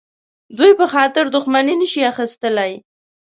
[0.57, 2.71] دوی په خاطر دښمني نه شي اخیستلای.